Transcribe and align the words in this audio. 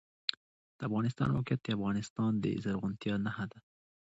د 0.77 0.79
افغانستان 0.87 1.27
موقعیت 1.35 1.61
د 1.63 1.67
افغانستان 1.77 2.31
د 2.43 2.45
زرغونتیا 2.63 3.15
نښه 3.25 3.45
ده. 3.51 3.59